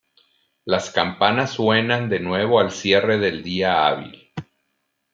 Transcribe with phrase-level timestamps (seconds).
[0.65, 4.33] Las campanas suenan de nuevo al cierre del día hábil.